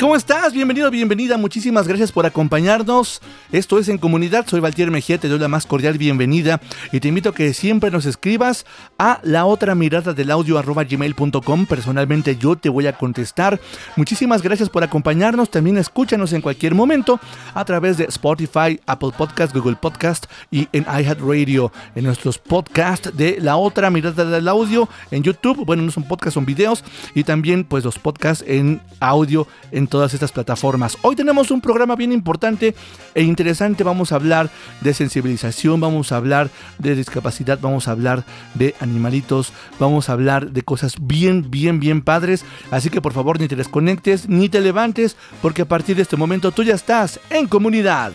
[0.00, 0.54] ¿Cómo estás?
[0.54, 1.36] Bienvenido, bienvenida.
[1.36, 3.20] Muchísimas gracias por acompañarnos.
[3.52, 4.46] Esto es En Comunidad.
[4.46, 5.18] Soy Valtier Mejía.
[5.18, 6.58] Te doy la más cordial bienvenida
[6.90, 8.64] y te invito a que siempre nos escribas
[8.98, 11.66] a la otra mirada del audio arroba gmail.com.
[11.66, 13.60] Personalmente yo te voy a contestar.
[13.96, 15.50] Muchísimas gracias por acompañarnos.
[15.50, 17.20] También escúchanos en cualquier momento
[17.52, 21.72] a través de Spotify, Apple Podcast, Google Podcast y en iHeartRadio.
[21.94, 25.66] En nuestros podcasts de la otra mirada del audio en YouTube.
[25.66, 26.82] Bueno, no son podcasts, son videos.
[27.14, 29.25] Y también pues los podcasts en audio
[29.72, 30.96] en todas estas plataformas.
[31.02, 32.74] Hoy tenemos un programa bien importante
[33.14, 33.84] e interesante.
[33.84, 38.24] Vamos a hablar de sensibilización, vamos a hablar de discapacidad, vamos a hablar
[38.54, 42.44] de animalitos, vamos a hablar de cosas bien, bien, bien padres.
[42.70, 46.16] Así que por favor ni te desconectes ni te levantes porque a partir de este
[46.16, 48.12] momento tú ya estás en comunidad.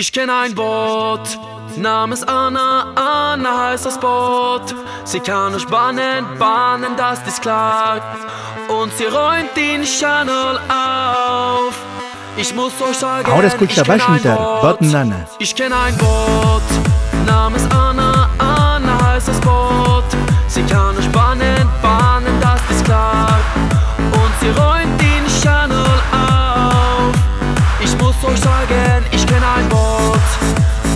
[0.00, 1.36] Ich kenne ein Boot,
[1.74, 4.72] namens Anna, Anna heißt das Boot.
[5.02, 8.00] Sie kann euch bannen, bannen, das ist klar.
[8.68, 11.74] Und sie räumt den Channel auf.
[12.36, 14.80] Ich muss euch sagen, Ahora escucha ich kenn ein Washington, Boot.
[14.82, 15.26] Nana.
[15.40, 16.62] Ich kenne ein Boot,
[17.26, 20.04] namens Anna, Anna heißt das Boot.
[20.46, 23.36] Sie kann euch bannen, bannen, das ist klar.
[24.12, 27.14] Und sie räumt den Channel auf.
[27.80, 30.20] Ich muss euch sagen, ich kenne ein Boot.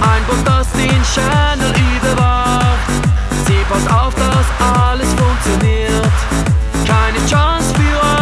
[0.01, 2.89] Ein Boot, das den Channel überwacht.
[3.47, 6.13] Sie passt auf, dass alles funktioniert.
[6.87, 8.22] Keine Chance für ein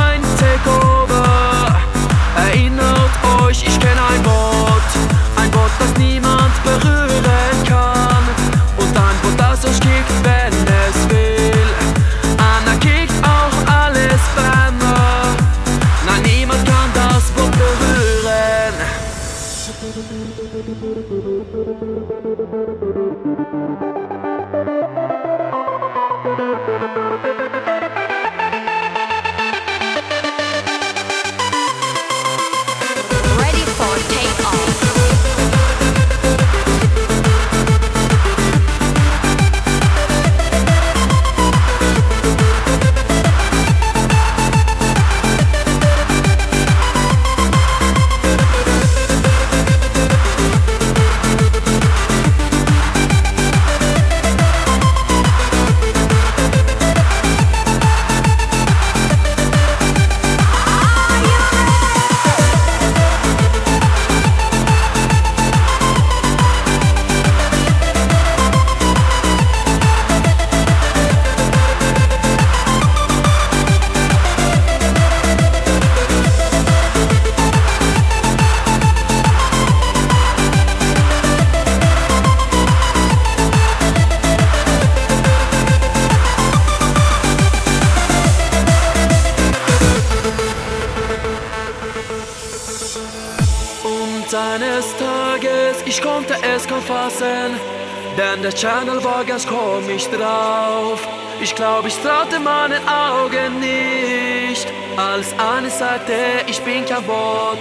[98.50, 101.06] der Channel war ganz komisch drauf.
[101.40, 104.66] Ich glaube, ich traute meinen Augen nicht,
[104.96, 106.12] als eine sagte,
[106.46, 107.58] ich bin kein Bot,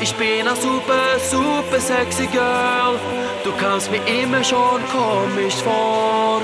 [0.00, 2.98] ich bin ein super, super sexy Girl.
[3.44, 6.40] Du kamst mir immer schon komisch vor,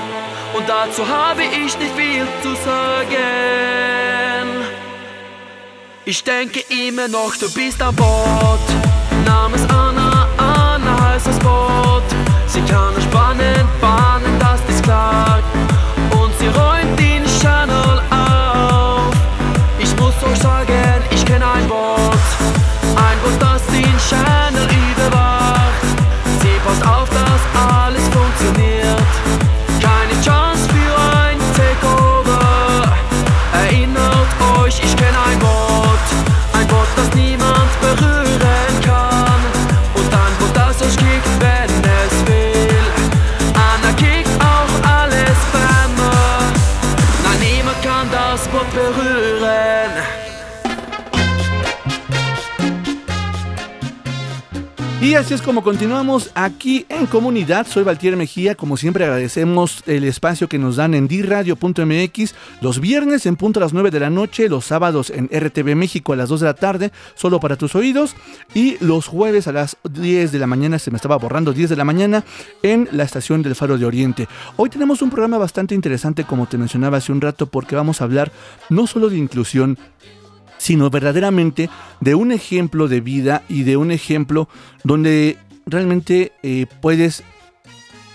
[0.53, 3.15] und dazu habe ich nicht viel zu sagen.
[6.05, 8.59] Ich denke immer noch, du bist ein Bot.
[9.25, 11.74] Namens Anna, Anna heißt das Boot
[13.39, 15.44] entwarnen, warnen, das ist klar.
[55.15, 57.65] Y así es como continuamos aquí en comunidad.
[57.67, 58.53] Soy Valtier Mejía.
[58.55, 63.63] Como siempre agradecemos el espacio que nos dan en diradio.mx los viernes en punto a
[63.63, 66.53] las 9 de la noche, los sábados en RTV México a las 2 de la
[66.53, 68.13] tarde, solo para tus oídos,
[68.53, 71.77] y los jueves a las 10 de la mañana, se me estaba borrando, 10 de
[71.77, 72.25] la mañana
[72.61, 74.27] en la estación del Faro de Oriente.
[74.57, 78.03] Hoy tenemos un programa bastante interesante, como te mencionaba hace un rato, porque vamos a
[78.03, 78.33] hablar
[78.69, 79.77] no solo de inclusión,
[80.65, 81.69] sino verdaderamente
[81.99, 84.49] de un ejemplo de vida y de un ejemplo
[84.83, 87.21] donde realmente eh, puedes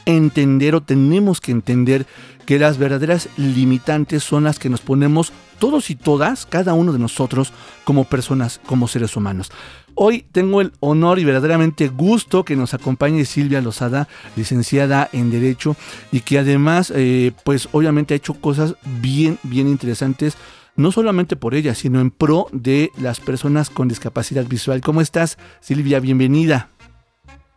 [0.05, 2.06] entender o tenemos que entender
[2.47, 6.99] que las verdaderas limitantes son las que nos ponemos todos y todas, cada uno de
[6.99, 7.52] nosotros,
[7.85, 9.52] como personas, como seres humanos.
[9.94, 15.76] Hoy tengo el honor y verdaderamente gusto que nos acompañe Silvia Lozada, licenciada en Derecho,
[16.11, 20.37] y que además, eh, pues obviamente ha hecho cosas bien, bien interesantes
[20.81, 24.81] no solamente por ella, sino en pro de las personas con discapacidad visual.
[24.81, 26.00] ¿Cómo estás, Silvia?
[26.00, 26.71] Bienvenida.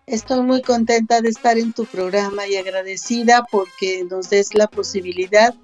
[0.06, 5.56] Estoy muy contenta de estar en tu programa y agradecida porque nos des la posibilidad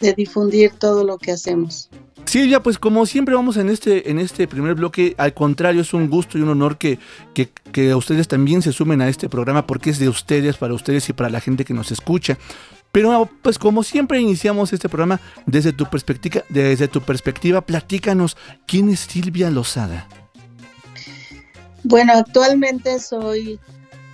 [0.00, 1.90] de difundir todo lo que hacemos.
[2.24, 6.08] Silvia, pues como siempre vamos en este, en este primer bloque, al contrario, es un
[6.08, 6.98] gusto y un honor que,
[7.34, 11.06] que, que ustedes también se sumen a este programa porque es de ustedes, para ustedes
[11.10, 12.38] y para la gente que nos escucha.
[12.94, 18.36] Pero pues como siempre iniciamos este programa desde tu perspectiva, desde tu perspectiva, platícanos,
[18.68, 20.06] ¿quién es Silvia Lozada?
[21.82, 23.58] Bueno, actualmente soy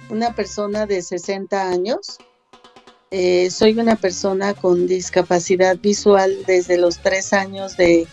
[0.08, 2.16] una persona de 60 años.
[3.10, 8.08] Eh, soy una persona con discapacidad visual desde los 3 años de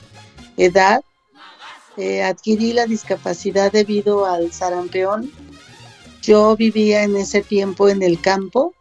[0.57, 1.01] edad.
[1.95, 5.31] Eh, adquirí la discapacidad debido al sarampión.
[6.21, 8.73] Yo vivía en ese tiempo en el campo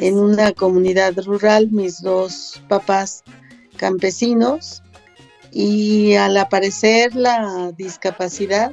[0.00, 3.22] en una comunidad rural, mis dos papás
[3.76, 4.82] campesinos,
[5.50, 8.72] y al aparecer la discapacidad,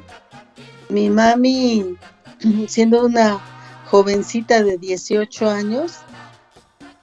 [0.88, 1.96] mi mami,
[2.68, 3.40] siendo una
[3.86, 5.98] jovencita de 18 años,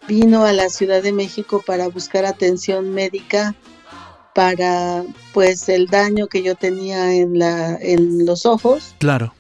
[0.07, 3.56] vino a la Ciudad de México para buscar atención médica
[4.33, 8.95] para pues el daño que yo tenía en la en los ojos.
[8.98, 9.33] Claro.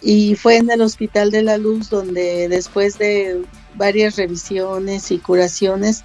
[0.00, 3.44] Y fue en el Hospital de la Luz donde después de
[3.78, 6.04] varias revisiones y curaciones,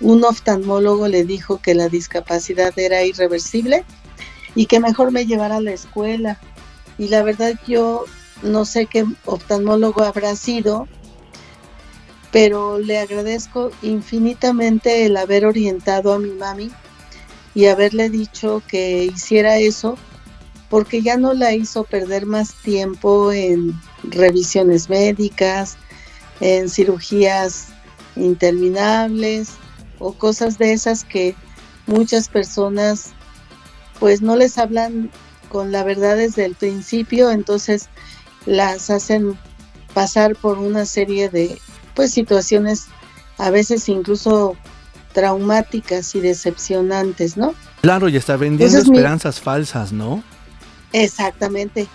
[0.00, 3.84] un oftalmólogo le dijo que la discapacidad era irreversible
[4.54, 6.38] y que mejor me llevara a la escuela.
[6.98, 8.04] Y la verdad yo
[8.42, 10.86] no sé qué oftalmólogo habrá sido,
[12.30, 16.70] pero le agradezco infinitamente el haber orientado a mi mami
[17.54, 19.98] y haberle dicho que hiciera eso,
[20.68, 23.74] porque ya no la hizo perder más tiempo en
[24.04, 25.76] revisiones médicas,
[26.40, 27.68] en cirugías
[28.16, 29.50] interminables
[29.98, 31.34] o cosas de esas que
[31.86, 33.12] muchas personas
[33.98, 35.10] pues no les hablan
[35.48, 37.88] con la verdad desde el principio, entonces
[38.46, 39.38] las hacen
[39.92, 41.58] pasar por una serie de
[41.94, 42.86] pues situaciones
[43.36, 44.56] a veces incluso
[45.12, 47.54] traumáticas y decepcionantes, ¿no?
[47.82, 50.22] Claro, y está vendiendo esperanzas falsas, ¿no?
[50.92, 51.88] Exactamente.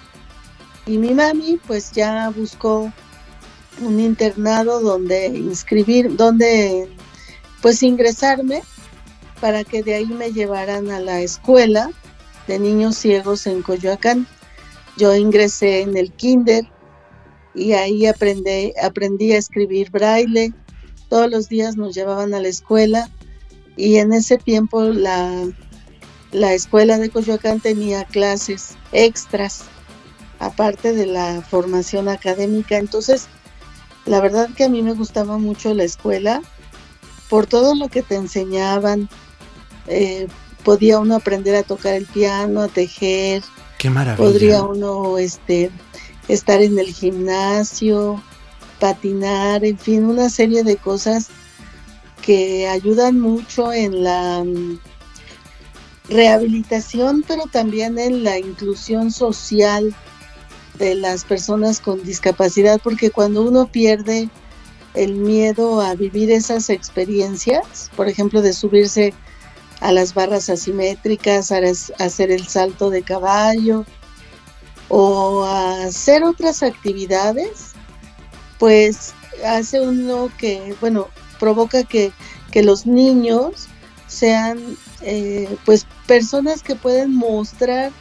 [0.85, 2.91] Y mi mami pues ya buscó
[3.81, 6.89] un internado donde inscribir, donde
[7.61, 8.61] pues ingresarme
[9.41, 11.91] para que de ahí me llevaran a la escuela
[12.47, 14.27] de niños ciegos en Coyoacán.
[14.97, 16.65] Yo ingresé en el kinder
[17.53, 20.53] y ahí aprendí, aprendí a escribir braille.
[21.09, 23.09] Todos los días nos llevaban a la escuela
[23.77, 25.47] y en ese tiempo la,
[26.31, 29.63] la escuela de Coyoacán tenía clases extras,
[30.39, 32.77] aparte de la formación académica.
[32.77, 33.27] Entonces
[34.05, 36.41] la verdad que a mí me gustaba mucho la escuela
[37.29, 39.09] por todo lo que te enseñaban.
[39.87, 40.27] Eh,
[40.63, 43.43] podía uno aprender a tocar el piano, a tejer.
[43.77, 44.17] Qué maravilla.
[44.31, 45.71] Podría uno este,
[46.27, 48.21] estar en el gimnasio,
[48.79, 51.29] patinar, en fin, una serie de cosas
[52.21, 54.79] que ayudan mucho en la mm,
[56.09, 59.95] rehabilitación, pero también en la inclusión social
[60.77, 64.29] de las personas con discapacidad, porque cuando uno pierde
[64.93, 69.13] el miedo a vivir esas experiencias, por ejemplo, de subirse
[69.81, 71.59] a las barras asimétricas, a
[71.99, 73.85] hacer el salto de caballo
[74.87, 77.73] o hacer otras actividades,
[78.57, 79.13] pues
[79.45, 81.07] hace uno que, bueno,
[81.39, 82.11] provoca que,
[82.51, 83.67] que los niños
[84.07, 87.91] sean eh, pues personas que pueden mostrar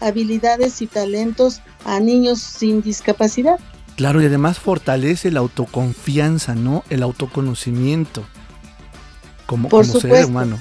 [0.00, 3.58] habilidades y talentos a niños sin discapacidad.
[3.96, 6.82] Claro, y además fortalece la autoconfianza, ¿no?
[6.90, 8.24] El autoconocimiento
[9.46, 10.60] como, Por como ser humano.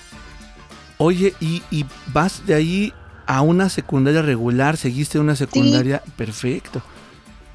[0.97, 2.93] Oye, y, y vas de ahí
[3.25, 6.81] a una secundaria regular, seguiste una secundaria, perfecto.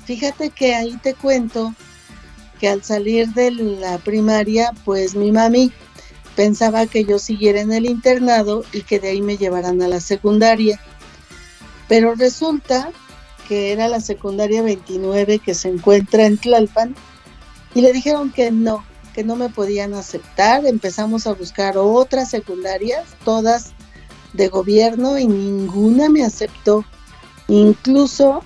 [0.04, 1.74] Fíjate que ahí te cuento
[2.58, 5.72] que al salir de la primaria, pues mi mami
[6.34, 10.00] pensaba que yo siguiera en el internado y que de ahí me llevaran a la
[10.00, 10.80] secundaria.
[11.88, 12.90] Pero resulta
[13.48, 16.94] que era la secundaria 29 que se encuentra en Tlalpan
[17.74, 20.66] y le dijeron que no, que no me podían aceptar.
[20.66, 23.72] Empezamos a buscar otras secundarias, todas
[24.34, 26.84] de gobierno y ninguna me aceptó.
[27.48, 28.42] Incluso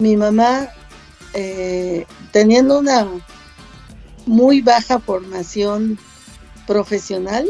[0.00, 0.68] mi mamá,
[1.34, 3.06] eh, teniendo una
[4.26, 5.98] muy baja formación
[6.66, 7.48] profesional,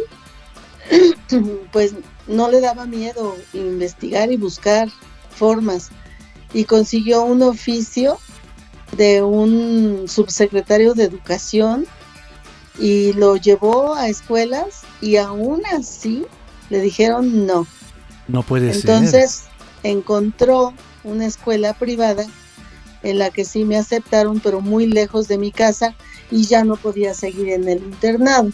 [1.72, 1.94] pues
[2.26, 4.88] no le daba miedo investigar y buscar
[5.34, 5.90] formas
[6.52, 8.18] y consiguió un oficio
[8.96, 11.86] de un subsecretario de educación
[12.78, 16.24] y lo llevó a escuelas y aún así
[16.70, 17.66] le dijeron no.
[18.28, 18.90] No puede ser.
[18.90, 19.44] Entonces
[19.82, 20.72] encontró
[21.02, 22.24] una escuela privada
[23.02, 25.94] en la que sí me aceptaron, pero muy lejos de mi casa
[26.30, 28.50] y ya no podía seguir en el internado.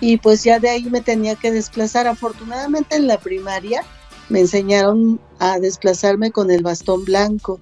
[0.00, 2.06] Y pues ya de ahí me tenía que desplazar.
[2.06, 3.82] Afortunadamente en la primaria
[4.28, 7.60] me enseñaron a desplazarme con el bastón blanco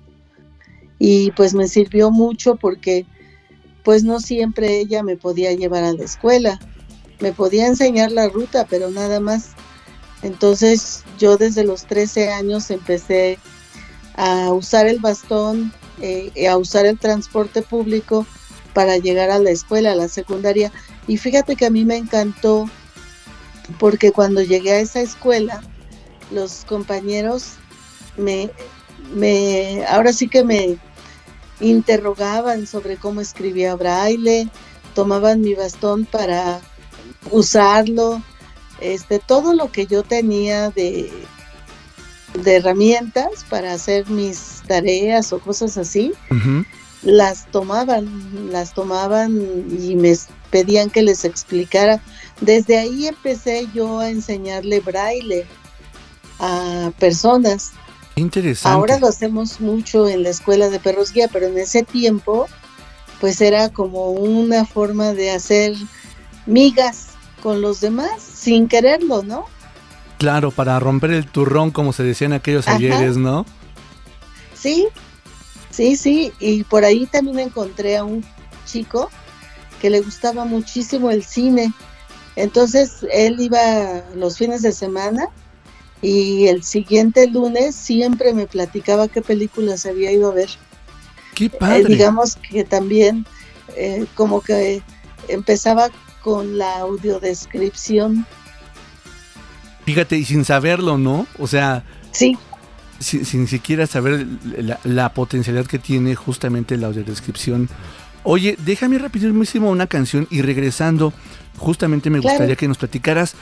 [0.99, 3.07] y pues me sirvió mucho porque
[3.85, 6.59] pues no siempre ella me podía llevar a la escuela.
[7.21, 9.51] Me podía enseñar la ruta, pero nada más.
[10.23, 13.39] Entonces yo desde los 13 años empecé
[14.15, 18.27] a usar el bastón, eh, a usar el transporte público
[18.75, 20.73] para llegar a la escuela, a la secundaria.
[21.07, 22.69] Y fíjate que a mí me encantó
[23.79, 25.63] porque cuando llegué a esa escuela,
[26.31, 27.55] los compañeros
[28.17, 28.51] me,
[29.15, 30.79] me ahora sí que me
[31.61, 34.49] interrogaban sobre cómo escribía braille,
[34.95, 36.61] tomaban mi bastón para
[37.31, 38.23] usarlo,
[38.81, 41.11] este, todo lo que yo tenía de,
[42.43, 46.13] de herramientas para hacer mis tareas o cosas así,
[47.03, 50.15] las tomaban, las tomaban y me
[50.51, 52.03] pedían que les explicara.
[52.41, 55.47] Desde ahí empecé yo a enseñarle braille
[56.39, 57.73] a personas.
[58.15, 58.75] Interesante.
[58.75, 62.47] Ahora lo hacemos mucho en la escuela de perros guía, pero en ese tiempo
[63.21, 65.75] pues era como una forma de hacer
[66.47, 67.09] migas
[67.43, 69.47] con los demás sin quererlo, ¿no?
[70.19, 72.77] Claro, para romper el turrón, como se decía en aquellos Ajá.
[72.77, 73.45] ayeres, ¿no?
[74.55, 74.89] Sí,
[75.71, 76.33] sí, sí.
[76.41, 78.25] Y por ahí también encontré a un
[78.65, 79.11] chico
[79.81, 81.73] que le gustaba muchísimo el cine.
[82.35, 85.29] Entonces él iba los fines de semana
[86.03, 90.49] y el siguiente lunes siempre me platicaba qué películas había ido a ver.
[91.35, 91.85] Qué Eh, padre.
[91.85, 93.27] digamos que también
[93.77, 94.83] eh, como que
[95.29, 95.89] empezaba
[96.23, 98.27] con la audiodescripción.
[99.85, 101.27] Fíjate, y sin saberlo, ¿no?
[101.39, 102.37] O sea, Sí,
[102.99, 107.69] si- sin siquiera saber la, la potencialidad que tiene justamente la audiodescripción.
[108.25, 111.13] Oye, déjame rapidísimo una canción y regresando,
[111.59, 112.33] justamente me Claro.
[112.35, 113.35] gustaría que nos platicaras,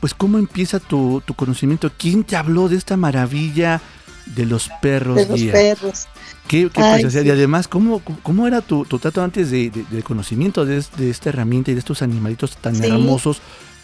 [0.00, 3.80] pues cómo empieza tu, tu conocimiento, quién te habló de esta maravilla
[4.26, 5.52] de los perros de los guía?
[5.52, 6.06] perros.
[6.48, 7.22] ¿Qué, qué Ay, preciosidad?
[7.22, 7.28] sí.
[7.28, 10.90] Y además, ¿cómo, cómo era tu, tu trato antes de, de- del conocimiento de, es-
[10.96, 12.86] de esta herramienta y de estos animalitos tan Sí.
[12.86, 13.40] hermosos?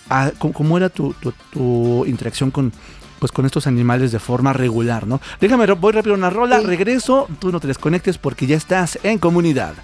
[0.09, 2.73] Ah, ¿cómo, cómo era tu, tu- tu interacción con,
[3.19, 5.21] pues, con estos animales de forma regular, no?
[5.41, 6.67] Déjame, voy rápido una rola, Sí.
[6.67, 9.75] regreso, tú no te desconectes porque ya estás en comunidad.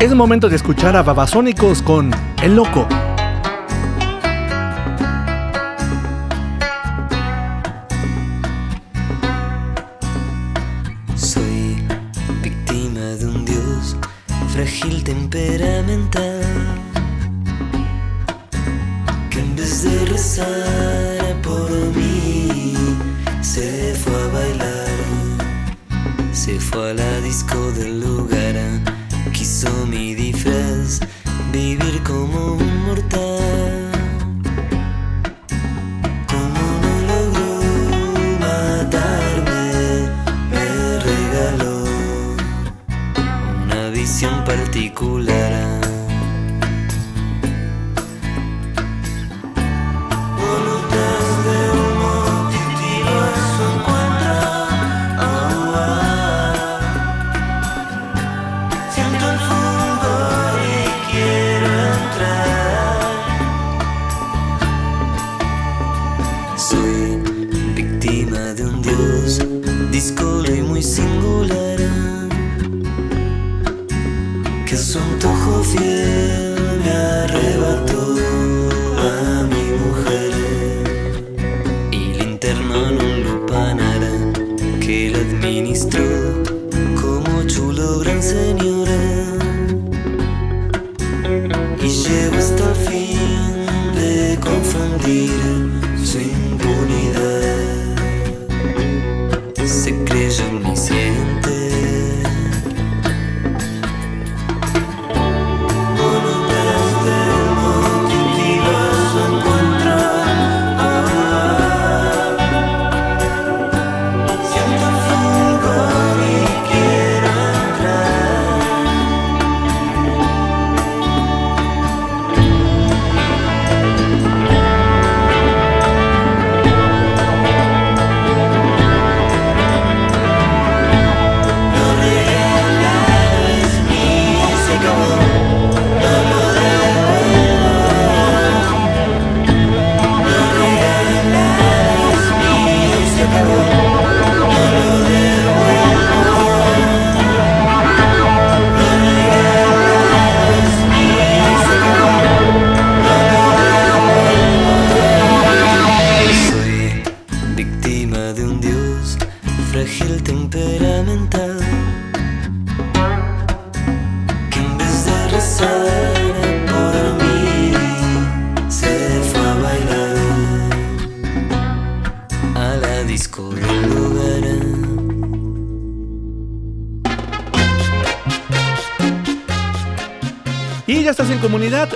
[0.00, 2.86] Es momento de escuchar a Babasónicos con El Loco.
[11.16, 11.82] Soy
[12.40, 13.96] víctima de un dios
[14.54, 16.42] frágil temperamental
[19.30, 22.72] que en vez de rezar por mí
[23.40, 24.88] se fue a bailar,
[26.32, 28.47] se fue a la disco del lugar,
[29.66, 31.00] mi disfraz
[31.52, 33.90] vivir como un mortal.
[36.28, 37.50] Como no logró
[38.38, 39.64] matarme,
[40.52, 40.66] me
[41.00, 41.76] regaló
[43.64, 45.37] una visión particular.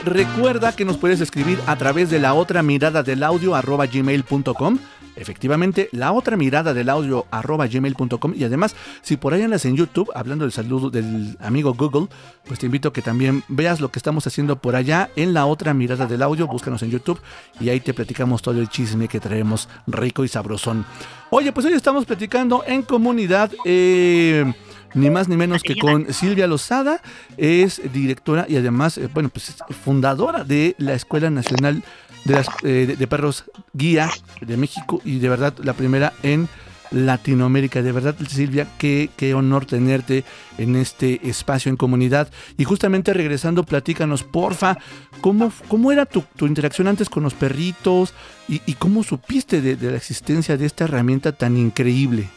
[0.05, 4.79] Recuerda que nos puedes escribir a través de la otra mirada del audio arroba gmail.com.
[5.15, 8.33] Efectivamente, la otra mirada del audio arroba gmail.com.
[8.35, 12.09] Y además, si por ahí andas en YouTube, hablando del saludo del amigo Google,
[12.45, 15.47] pues te invito a que también veas lo que estamos haciendo por allá en la
[15.47, 16.49] otra mirada del audio.
[16.49, 17.21] Búscanos en YouTube
[17.61, 20.85] y ahí te platicamos todo el chisme que traemos rico y sabrosón.
[21.31, 23.53] Oye, pues hoy estamos platicando en comunidad.
[23.65, 24.53] Eh,
[24.95, 27.01] ni más ni menos que con Silvia Lozada,
[27.37, 31.83] es directora y además, eh, bueno, pues es fundadora de la Escuela Nacional
[32.25, 36.49] de, las, eh, de- de Perros Guía de México y de verdad la primera en
[36.93, 37.83] Latinoamérica.
[37.83, 40.25] De verdad, Silvia, qué, qué honor tenerte
[40.59, 42.31] en este espacio en comunidad.
[42.59, 44.77] Y justamente regresando, platícanos, porfa,
[45.23, 48.13] ¿cómo, cómo era tu, tu interacción antes con los perritos
[48.49, 52.29] y, y cómo supiste de- de la existencia de esta herramienta tan increíble?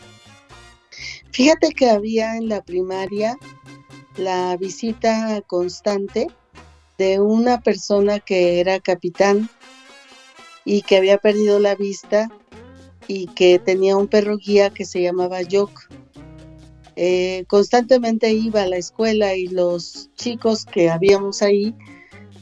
[1.35, 3.37] Fíjate que había en la primaria
[4.15, 6.27] la visita constante
[6.97, 9.49] de una persona que era capitán
[10.63, 12.29] y que había perdido la vista
[13.09, 15.89] y que tenía un perro guía que se llamaba Yok.
[16.95, 21.75] Eh, constantemente iba a la escuela y los chicos que habíamos ahí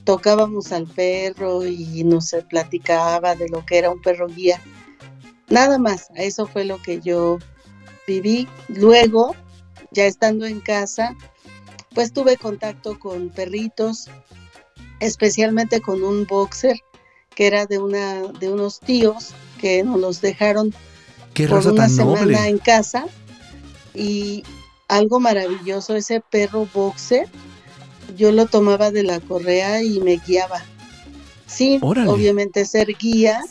[0.04, 4.62] tocábamos al perro y nos platicaba de lo que era un perro guía.
[5.50, 7.40] Nada más, eso fue lo que yo
[8.08, 8.48] viví.
[8.68, 9.36] Luego,
[9.92, 11.16] ya estando en casa,
[11.94, 14.10] pues tuve contacto con perritos,
[15.00, 16.78] especialmente con un boxer
[17.36, 20.74] que era de una de unos tíos que nos los dejaron
[21.34, 22.48] Qué por una semana noble.
[22.48, 23.06] en casa
[23.96, 24.44] y
[24.88, 27.28] algo maravilloso ese perro boxer
[28.16, 30.64] yo lo tomaba de la correa y me guiaba
[31.48, 32.10] sin Órale.
[32.10, 33.42] obviamente ser guía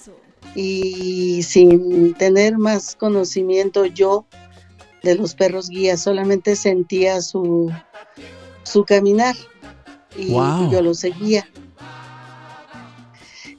[0.54, 4.26] y sin tener más conocimiento yo
[5.02, 7.72] de los perros guías, solamente sentía su,
[8.62, 9.34] su caminar
[10.16, 11.48] y yo lo seguía.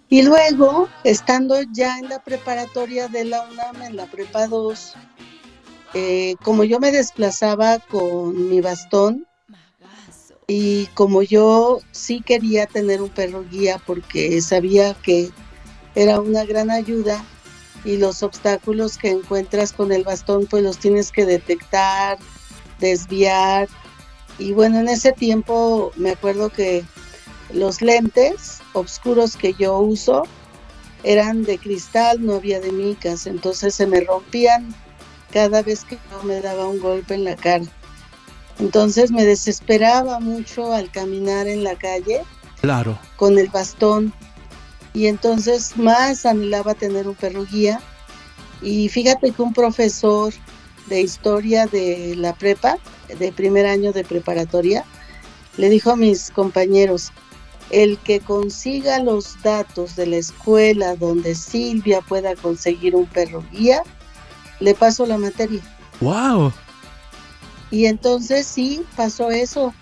[0.10, 4.94] Y luego, estando ya en la preparatoria de la UNAM, en la prepa 2,
[5.96, 9.26] eh, como yo me desplazaba con mi bastón
[10.48, 15.32] y como yo sí quería tener un perro guía porque sabía que
[15.96, 17.24] era una gran ayuda
[17.86, 22.18] y los obstáculos que encuentras con el bastón pues los tienes que detectar,
[22.80, 23.68] desviar
[24.40, 26.84] y bueno en ese tiempo me acuerdo que
[27.54, 30.24] los lentes oscuros que yo uso
[31.04, 34.74] eran de cristal, no había de micas, entonces se me rompían
[35.32, 37.66] cada vez que yo me daba un golpe en la cara.
[38.60, 42.22] Entonces me desesperaba mucho al caminar en la calle
[42.62, 42.98] Claro.
[43.18, 44.14] con el bastón
[44.94, 47.82] y entonces más anhelaba tener un perro guía
[48.62, 50.34] y fíjate que un profesor
[50.88, 52.78] de historia de la prepa,
[53.20, 54.86] de primer año de preparatoria,
[55.58, 57.12] le dijo a mis compañeros,
[57.70, 63.82] el que consiga los datos de la escuela donde Silvia pueda conseguir un perro guía,
[64.60, 65.62] le paso la materia.
[66.00, 66.54] ¡Wow!
[67.72, 69.74] Y entonces sí, pasó eso.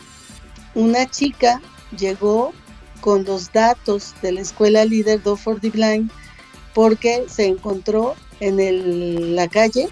[0.74, 1.62] Una chica
[1.98, 2.54] llegó
[3.02, 6.10] con los datos de la escuela líder Do for the Blind
[6.74, 9.90] porque se encontró en la calle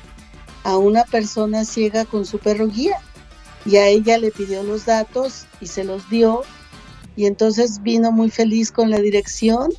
[0.63, 2.97] a una persona ciega con su perro guía.
[3.65, 6.43] Y a ella le pidió los datos y se los dio.
[7.15, 9.69] Y entonces vino muy feliz con la dirección,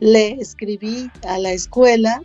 [0.00, 2.20] le escribí a la escuela,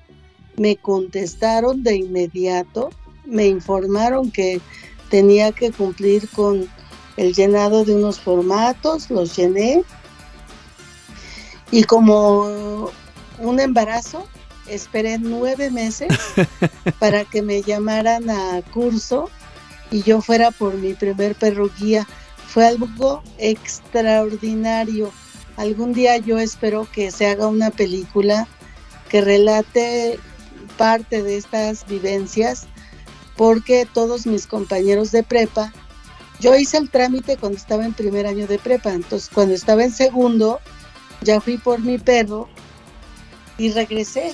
[0.58, 2.90] me contestaron de inmediato,
[3.26, 4.60] me informaron que
[5.10, 6.68] tenía que cumplir con
[7.16, 9.84] el llenado de unos formatos, los llené
[11.72, 12.92] y como
[13.40, 14.28] un embarazo,
[14.68, 16.10] esperé nueve meses
[17.00, 19.30] para que me llamaran a curso
[19.92, 22.08] y yo fuera por mi primer perro guía.
[22.48, 25.12] Fue algo extraordinario.
[25.58, 28.48] Algún día yo espero que se haga una película
[29.10, 30.20] que relate
[30.78, 32.68] parte de estas vivencias
[33.36, 35.72] porque todos mis compañeros de prepa,
[36.40, 39.94] yo hice el trámite cuando estaba en primer año de prepa, entonces cuando estaba en
[39.94, 40.60] segundo,
[41.22, 42.48] ya fui por mi perro
[43.58, 44.34] y regresé.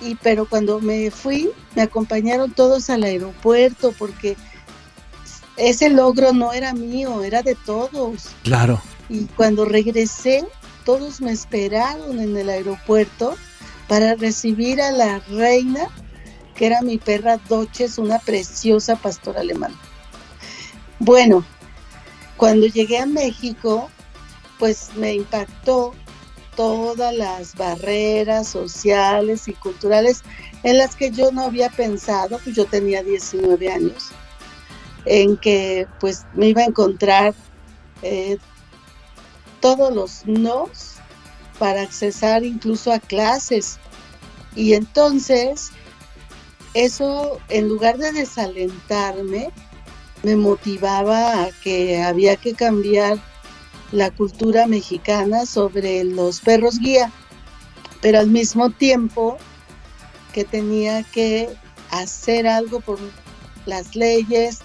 [0.00, 4.36] Y pero cuando me fui, me acompañaron todos al aeropuerto porque
[5.56, 8.28] ese logro no era mío, era de todos.
[8.42, 8.80] Claro.
[9.08, 10.44] Y cuando regresé,
[10.84, 13.36] todos me esperaron en el aeropuerto
[13.88, 15.88] para recibir a la reina,
[16.54, 19.76] que era mi perra Doches, una preciosa pastora alemana.
[20.98, 21.44] Bueno,
[22.36, 23.90] cuando llegué a México,
[24.58, 25.94] pues me impactó
[26.56, 30.22] todas las barreras sociales y culturales
[30.62, 34.10] en las que yo no había pensado, pues yo tenía 19 años,
[35.04, 37.34] en que pues me iba a encontrar
[38.02, 38.38] eh,
[39.60, 40.94] todos los nos
[41.58, 43.78] para accesar incluso a clases.
[44.54, 45.70] Y entonces,
[46.74, 49.50] eso en lugar de desalentarme,
[50.22, 53.18] me motivaba a que había que cambiar
[53.92, 57.10] la cultura mexicana sobre los perros guía,
[58.00, 59.36] pero al mismo tiempo
[60.32, 61.48] que tenía que
[61.90, 62.98] hacer algo por
[63.64, 64.58] las leyes,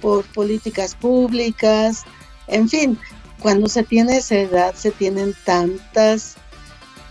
[0.00, 2.04] por políticas públicas,
[2.46, 2.98] en fin,
[3.40, 6.36] cuando se tiene esa edad se tienen tantas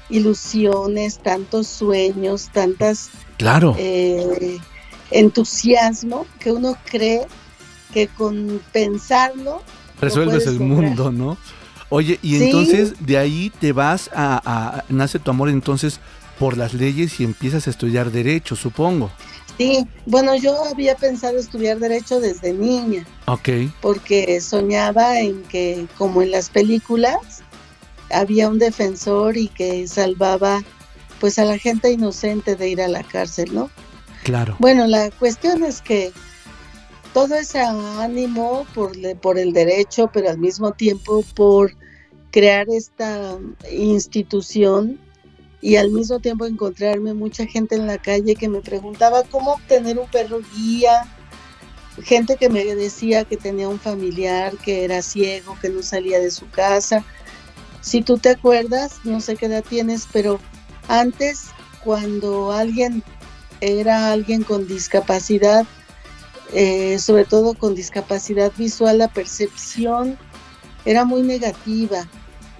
[0.10, 3.76] ilusiones, tantos sueños, tantas Claro.
[3.78, 4.60] eh,
[5.12, 7.26] entusiasmo que uno cree
[7.94, 9.62] que con pensarlo
[10.04, 11.38] Resuelves el mundo, ¿no?
[11.90, 12.44] Oye, y Sí.
[12.46, 16.00] entonces de ahí te vas a, a- nace tu amor entonces
[16.40, 19.12] por las leyes y empiezas a estudiar derecho, supongo.
[19.58, 23.50] Sí, bueno, yo había pensado estudiar derecho desde niña, Ok,
[23.82, 27.18] porque soñaba en que, como en las películas,
[28.12, 30.64] había un defensor y que salvaba
[31.20, 33.70] pues a la gente inocente de ir a la cárcel, ¿no?
[34.24, 34.56] claro.
[34.60, 36.12] Bueno, la cuestión es que
[37.14, 41.76] todo ese ánimo por, el derecho, pero al mismo tiempo por
[42.32, 43.38] crear esta
[43.72, 45.00] institución
[45.62, 50.00] y al mismo tiempo encontrarme mucha gente en la calle que me preguntaba cómo obtener
[50.00, 51.06] un perro guía,
[52.04, 56.32] gente que me decía que tenía un familiar que era ciego, que no salía de
[56.32, 57.06] su casa.
[57.82, 60.40] Si tú te acuerdas, no sé qué edad tienes, pero
[60.88, 61.46] antes
[61.84, 63.04] cuando alguien
[63.62, 65.66] era alguien con discapacidad,
[66.54, 70.18] eh, sobre todo con discapacidad visual, la percepción
[70.86, 72.08] era muy negativa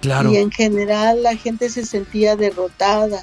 [0.00, 0.32] Claro.
[0.32, 3.22] y en general la gente se sentía derrotada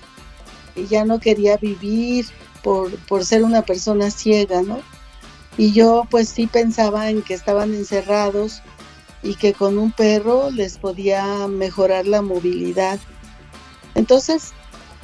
[0.75, 2.25] y ya no quería vivir
[2.63, 4.79] por, por ser una persona ciega, ¿no?
[5.57, 8.61] Y yo pues sí pensaba en que estaban encerrados
[9.21, 12.99] y que con un perro les podía mejorar la movilidad.
[13.93, 14.53] Entonces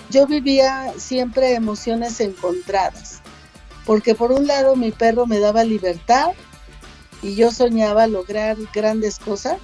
[0.10, 3.21] yo vivía siempre emociones encontradas,
[3.88, 6.28] porque por un lado mi perro me daba libertad
[7.23, 9.58] y yo soñaba lograr grandes cosas,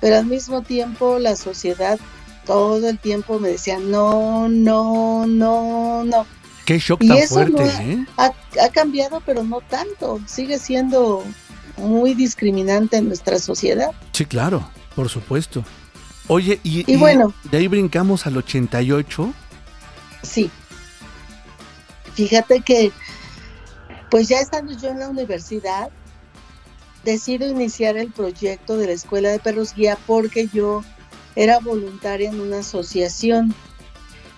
[0.00, 2.00] pero al mismo tiempo la sociedad
[2.46, 6.26] todo el tiempo me decía no, no, no, no.
[6.64, 8.06] Qué shock Y tan eso fuerte, no- ¿eh?
[8.16, 8.32] Ha,
[8.64, 10.18] ha cambiado, pero no tanto.
[10.26, 11.22] Sigue siendo
[11.76, 13.90] muy discriminante en nuestra sociedad.
[14.12, 15.64] Sí, claro, por supuesto.
[16.26, 17.32] Oye, y, Y bueno.
[17.50, 19.32] de ahí brincamos al 88.
[20.22, 20.50] Sí.
[22.14, 22.92] Fíjate que,
[24.10, 25.90] pues ya estando yo en la universidad,
[27.04, 30.82] decido iniciar el proyecto de la Escuela de Perros Guía porque yo
[31.36, 33.54] era voluntaria en una asociación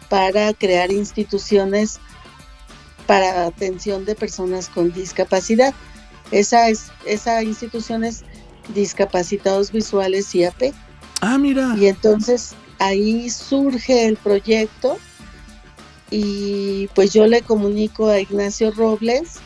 [0.08, 1.98] para crear instituciones
[3.06, 5.74] para atención de personas con discapacidad.
[6.30, 8.22] Esa, es, esa institución es
[8.74, 10.72] Discapacitados Visuales IAP.
[11.20, 11.74] Ah, mira.
[11.76, 14.98] Y entonces ahí surge el proyecto
[16.10, 19.40] y pues yo le comunico a Ignacio Robles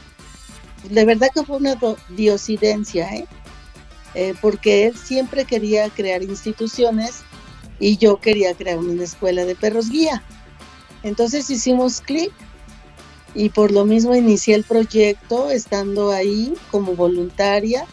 [0.91, 1.77] de verdad que fue una
[2.11, 3.27] diosidencia, ¿eh?
[4.15, 4.35] ¿eh?
[4.41, 7.23] porque él siempre quería crear instituciones
[7.79, 10.23] y yo quería crear una escuela de perros guía.
[11.03, 12.33] Entonces hicimos clic
[13.35, 17.87] y por lo mismo inicié el proyecto estando ahí como voluntaria.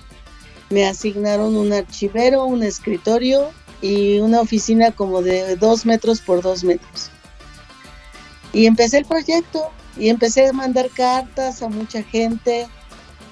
[0.70, 3.50] Me asignaron un archivero, un escritorio
[3.82, 7.10] y una oficina como de dos metros por dos metros.
[8.54, 12.68] Y empecé el proyecto y empecé a mandar cartas a mucha gente.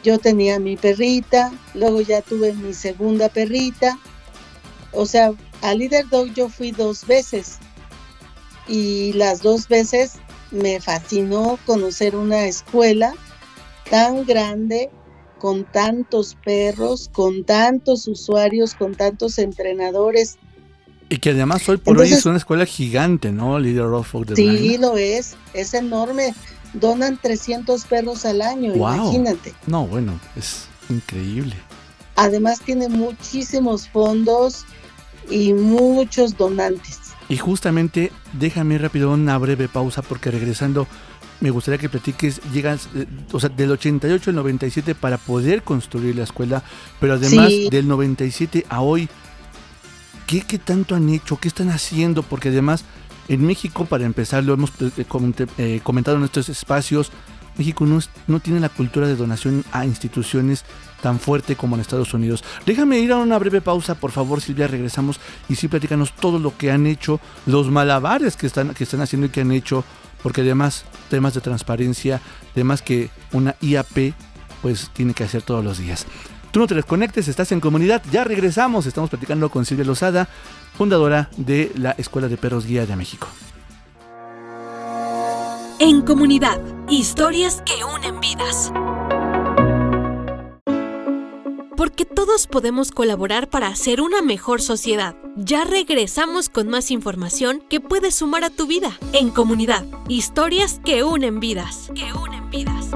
[0.03, 3.99] Yo tenía mi perrita, luego ya tuve mi segunda perrita.
[4.91, 7.59] O sea, a Leader Dog yo fui dos veces
[8.67, 10.13] y las dos veces
[10.51, 13.13] me fascinó conocer una escuela
[13.89, 14.89] tan grande,
[15.39, 20.37] con tantos perros, con tantos usuarios, con tantos entrenadores.
[21.09, 23.57] Y que además hoy por hoy es una escuela gigante, ¿no?
[23.57, 26.35] Leader of the Sí, lo es, es enorme.
[26.73, 29.53] Donan 300 perros al año, imagínate.
[29.67, 31.55] No, bueno, es increíble.
[32.15, 34.65] Además tiene muchísimos fondos
[35.29, 36.99] y muchos donantes.
[37.29, 40.87] Y justamente, déjame rápido una breve pausa porque regresando
[41.41, 46.15] me gustaría que platiques, llegas, eh, o sea, del 88 al 97 para poder construir
[46.15, 46.63] la escuela,
[46.99, 49.07] pero además del 97 a hoy,
[50.27, 51.37] ¿qué, ¿qué, tanto han hecho?
[51.37, 52.23] ¿Qué están haciendo?
[52.23, 52.83] Porque además
[53.29, 55.05] en México, para empezar, lo hemos eh,
[55.57, 57.11] eh, comentado en estos espacios,
[57.57, 60.65] México no, no tiene la cultura de donación a instituciones
[61.01, 62.43] tan fuerte como en Estados Unidos.
[62.65, 66.57] Déjame ir a una breve pausa, por favor, Silvia, regresamos y sí platícanos todo lo
[66.57, 69.83] que han hecho, los malabares que están, que están haciendo y que han hecho,
[70.23, 72.21] porque además temas de transparencia,
[72.55, 74.13] temas que una IAP
[74.61, 76.05] pues tiene que hacer todos los días.
[76.51, 80.27] Tú no te desconectes, estás en comunidad, ya regresamos, estamos platicando con Silvia Lozada,
[80.77, 83.27] fundadora de la Escuela de Perros Guía de México.
[85.79, 86.59] En comunidad,
[86.89, 88.71] historias que unen vidas
[91.79, 95.15] porque todos podemos colaborar para hacer una mejor sociedad.
[95.37, 98.91] Ya regresamos con más información que puedes sumar a tu vida.
[99.13, 101.89] En comunidad, historias que unen vidas.
[101.95, 102.89] Que unen vidas.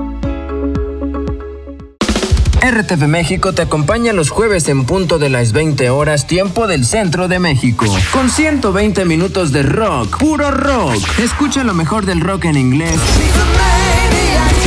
[2.63, 7.27] RTV México te acompaña los jueves en punto de las 20 horas tiempo del centro
[7.27, 7.85] de México.
[8.13, 11.19] Con 120 minutos de rock, puro rock.
[11.19, 12.97] Escucha lo mejor del rock en inglés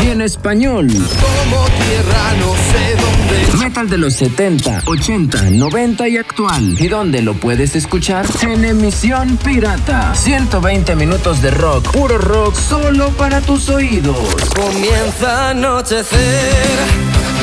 [0.04, 0.88] y en español.
[0.88, 3.64] Como tierra no sé dónde.
[3.64, 6.76] Metal de los 70, 80, 90 y actual.
[6.78, 8.26] ¿Y dónde lo puedes escuchar?
[8.42, 10.14] En emisión pirata.
[10.14, 14.18] 120 minutos de rock, puro rock, solo para tus oídos.
[14.54, 17.05] Comienza a anochecer.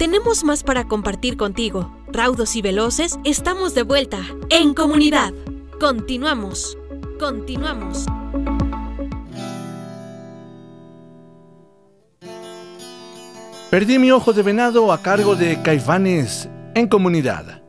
[0.00, 1.94] Tenemos más para compartir contigo.
[2.10, 4.22] Raudos y veloces, estamos de vuelta.
[4.48, 5.34] En comunidad.
[5.78, 6.78] Continuamos.
[7.18, 8.06] Continuamos.
[13.68, 17.59] Perdí mi ojo de venado a cargo de Caifanes en comunidad.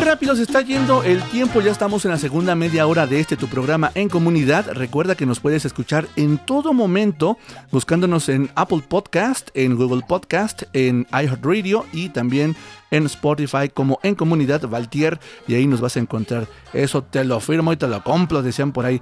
[0.00, 3.36] Rápido se está yendo el tiempo, ya estamos en la segunda media hora de este
[3.36, 4.70] tu programa en comunidad.
[4.72, 7.36] Recuerda que nos puedes escuchar en todo momento
[7.70, 12.56] buscándonos en Apple Podcast, en Google Podcast, en iHeartRadio y también
[12.90, 16.46] en Spotify como en comunidad Valtier y ahí nos vas a encontrar.
[16.72, 19.00] Eso te lo firmo y te lo compro, decían por ahí.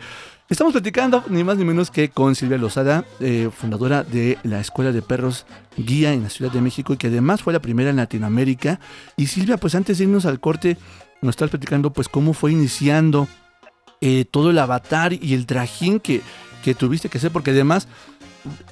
[0.51, 4.91] Estamos platicando ni más ni menos que con Silvia Lozada, eh, fundadora de la Escuela
[4.91, 7.97] de Perros Guía en la Ciudad de México y que además fue la primera en
[7.97, 8.81] Latinoamérica.
[9.17, 10.77] Y Silvia, pues antes de irnos al corte,
[11.23, 13.29] nos estás platicando pues cómo fue iniciando
[14.01, 16.21] eh, todo el avatar y el trajín que,
[16.65, 17.87] que tuviste que hacer, porque además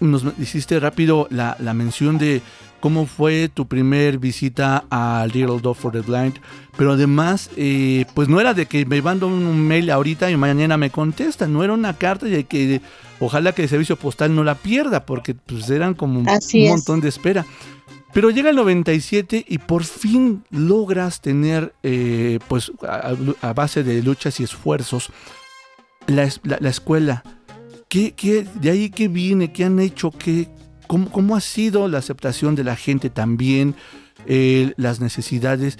[0.00, 2.42] nos hiciste rápido la, la mención de
[2.80, 6.34] cómo fue tu primer visita a Little Dog for the Blind,
[6.76, 10.76] pero además, eh, pues no era de que me mando un mail ahorita y mañana
[10.76, 12.80] me contestan, no era una carta y que
[13.20, 16.26] ojalá que el servicio postal no la pierda, porque pues eran como un
[16.68, 17.44] montón de espera.
[18.12, 24.40] Pero llega el 97 y por fin logras tener, eh, pues a, base de luchas
[24.40, 25.10] y esfuerzos,
[26.06, 27.22] la, la, escuela.
[27.88, 29.52] ¿Qué, ¿Qué, de ahí qué viene?
[29.52, 30.10] ¿Qué han hecho?
[30.10, 30.48] ¿Qué,
[30.88, 33.76] ¿Cómo, ha sido la aceptación de la gente también?
[34.26, 35.78] Eh, las necesidades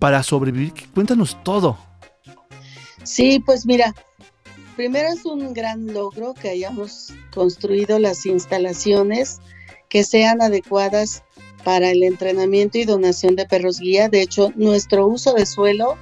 [0.00, 0.72] para sobrevivir.
[0.92, 1.78] Cuéntanos todo.
[3.04, 3.94] Sí, pues mira,
[4.76, 9.40] primero es un gran logro que hayamos construido las instalaciones
[9.88, 11.22] que sean adecuadas
[11.64, 14.08] para el entrenamiento y donación de perros guía.
[14.08, 15.96] De hecho, nuestro uso de suelo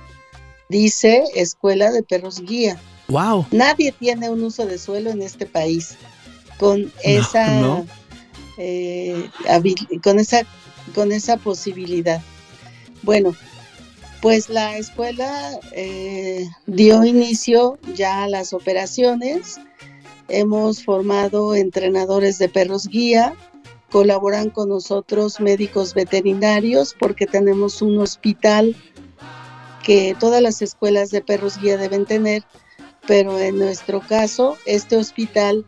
[0.68, 2.80] dice Escuela de Perros Guía.
[3.08, 3.46] Wow.
[3.50, 5.96] Nadie tiene un uso de suelo en este país
[6.58, 7.84] con esa
[8.58, 9.30] eh,
[10.02, 10.42] con, esa,
[10.94, 12.20] con esa posibilidad.
[13.02, 13.34] Bueno,
[14.20, 19.60] pues la escuela eh, dio inicio ya a las operaciones.
[20.28, 23.34] Hemos formado entrenadores de perros guía,
[23.90, 28.76] colaboran con nosotros médicos veterinarios porque tenemos un hospital
[29.82, 32.42] que todas las escuelas de perros guía deben tener,
[33.06, 35.64] pero en nuestro caso este hospital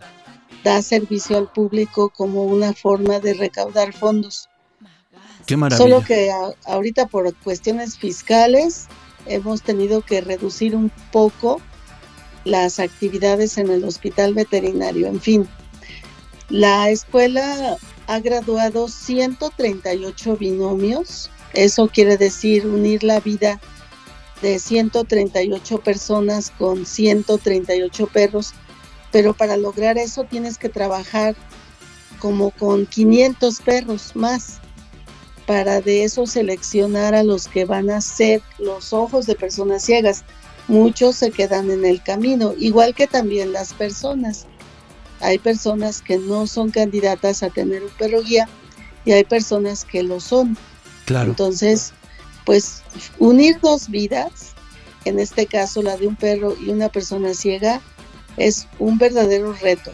[0.64, 4.48] da servicio al público como una forma de recaudar fondos.
[5.46, 5.82] Qué maravilla.
[5.82, 6.30] Solo que
[6.66, 8.88] ahorita por cuestiones fiscales
[9.26, 11.60] hemos tenido que reducir un poco
[12.44, 15.06] las actividades en el hospital veterinario.
[15.06, 15.48] En fin,
[16.48, 21.30] la escuela ha graduado 138 binomios.
[21.52, 23.60] Eso quiere decir unir la vida
[24.42, 28.54] de 138 personas con 138 perros
[29.12, 31.34] pero para lograr eso tienes que trabajar
[32.18, 34.60] como con 500 perros más
[35.50, 40.22] para de eso seleccionar a los que van a ser los ojos de personas ciegas.
[40.68, 44.46] Muchos se quedan en el camino, igual que también las personas.
[45.20, 48.48] Hay personas que no son candidatas a tener un perro guía
[49.04, 50.56] y hay personas que lo son.
[51.04, 51.30] Claro.
[51.30, 51.92] Entonces,
[52.46, 52.82] pues
[53.18, 54.54] unir dos vidas,
[55.04, 57.80] en este caso la de un perro y una persona ciega,
[58.40, 59.92] es un verdadero reto.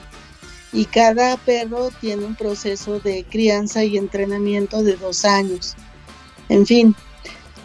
[0.73, 5.75] Y cada perro tiene un proceso de crianza y entrenamiento de dos años.
[6.49, 6.95] En fin,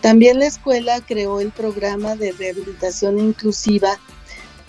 [0.02, 4.00] también la escuela creó el programa de rehabilitación inclusiva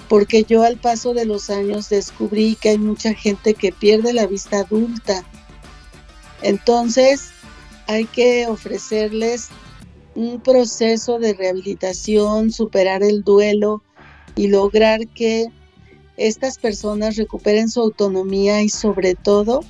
[0.09, 4.27] porque yo al paso de los años descubrí que hay mucha gente que pierde la
[4.27, 5.25] vista adulta.
[6.43, 7.31] Entonces
[7.87, 9.49] hay que ofrecerles
[10.15, 13.83] un proceso de rehabilitación, superar el duelo
[14.35, 15.47] y lograr que
[16.17, 19.65] estas personas recuperen su autonomía y sobre todo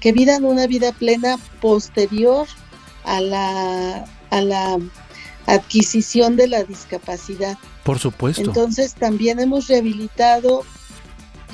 [0.00, 2.46] que vivan una vida plena posterior
[3.04, 4.78] a la, a la
[5.46, 7.58] adquisición de la discapacidad.
[7.84, 8.42] Por supuesto.
[8.42, 10.64] Entonces también hemos rehabilitado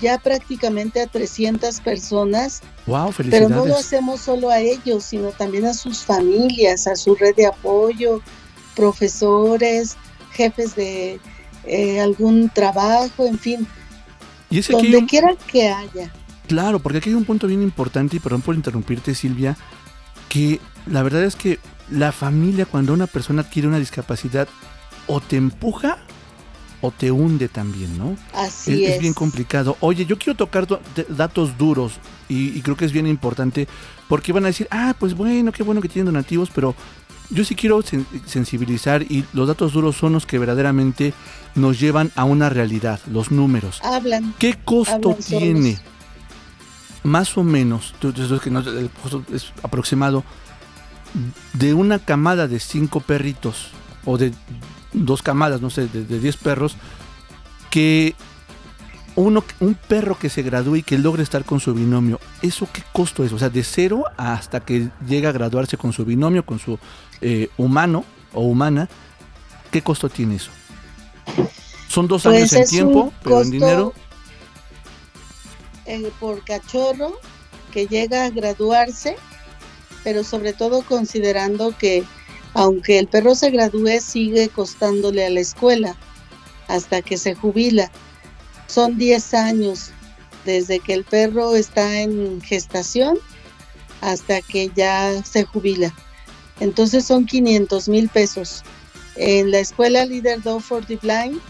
[0.01, 2.63] ya prácticamente a 300 personas.
[2.87, 3.49] Wow, felicidades.
[3.49, 7.35] Pero no lo hacemos solo a ellos, sino también a sus familias, a su red
[7.35, 8.21] de apoyo,
[8.75, 9.97] profesores,
[10.33, 11.19] jefes de
[11.65, 13.67] eh, algún trabajo, en fin.
[14.51, 16.13] Y es Donde quiera que haya.
[16.47, 19.57] Claro, porque aquí hay un punto bien importante, y perdón por interrumpirte, Silvia,
[20.29, 21.59] que la verdad es que
[21.91, 24.49] la familia, cuando una persona adquiere una discapacidad,
[25.07, 25.99] o te empuja
[26.81, 28.17] o te hunde también, ¿no?
[28.35, 28.95] Así es.
[28.95, 29.77] Es, bien complicado.
[29.81, 30.67] Oye, yo quiero tocar
[31.09, 31.95] datos duros
[32.29, 33.67] y, y, creo que es bien importante
[34.09, 36.75] porque van a decir, ah, pues bueno, qué bueno que tienen donativos, pero
[37.31, 37.81] yo sí quiero
[38.27, 41.15] sensibilizar y los datos duros son los que verdaderamente
[41.55, 43.81] nos llevan a una realidad, los números.
[43.83, 44.35] Hablan.
[44.39, 45.79] ¿Qué costo tiene?
[47.03, 50.25] Más o menos, el costo es aproximado
[51.55, 53.71] de una camada de cinco perritos
[54.05, 54.33] o de
[54.93, 56.77] dos camadas, no sé, de, diez perros,
[57.71, 58.15] que
[59.17, 62.83] uno, un perro que se gradúe y que logre estar con su binomio, ¿eso qué
[62.93, 63.33] costo es?
[63.33, 66.79] O sea, de cero hasta que llega a graduarse con su binomio, con su
[67.23, 68.91] eh, humano o humana,
[69.71, 70.53] ¿Qué costo tiene eso?
[71.89, 73.95] Son dos Pues años en tiempo, pero en dinero.
[75.85, 77.21] eh, por cachorro
[77.71, 79.21] que llega a graduarse,
[80.03, 82.09] pero sobre todo considerando que
[82.55, 85.99] aunque el perro se gradúe, sigue costándole a la escuela
[86.69, 87.93] hasta que se jubila.
[88.67, 89.91] Son 10 años
[90.45, 93.19] desde que el perro está en gestación
[94.01, 95.93] hasta que ya se jubila.
[96.61, 98.63] Entonces son 500 mil pesos.
[99.17, 101.41] En la escuela Leader Dog for the Blind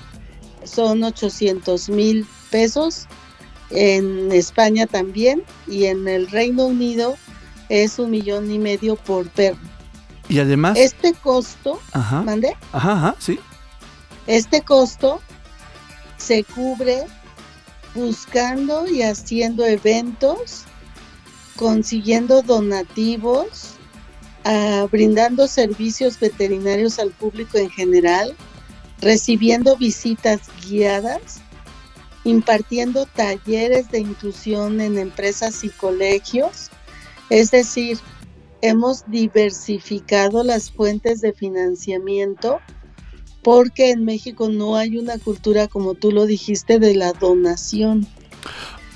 [0.65, 3.07] son 800 mil pesos.
[3.71, 5.43] En España también.
[5.67, 7.17] Y en el Reino Unido
[7.69, 9.59] es un millón y medio por perro.
[10.29, 12.57] Y además, Este costo, ajá, ¿mande?
[12.73, 13.39] ajá, ajá, sí,
[14.27, 15.21] Este costo
[16.17, 17.05] se cubre
[17.95, 20.65] buscando y haciendo eventos,
[21.57, 23.75] consiguiendo donativos,
[24.45, 28.37] ah, brindando servicios veterinarios al público en general,
[29.01, 31.41] recibiendo visitas guiadas,
[32.25, 36.71] impartiendo talleres de inclusión en empresas y colegios.
[37.31, 37.99] Es decir,
[38.63, 42.61] hemos diversificado las fuentes de financiamiento
[43.47, 48.05] porque en México no hay una cultura, como tú lo dijiste, de la donación.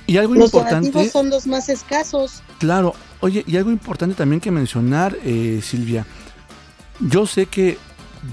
[0.09, 2.43] Y algo Los importante, donativos son los más escasos.
[2.59, 6.05] claro, oye, y algo importante también que mencionar, eh, Silvia.
[6.99, 7.79] Yo sé que